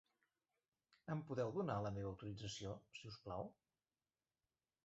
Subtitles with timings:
[1.15, 3.49] Em podeu donar la meva autorització, si us plau?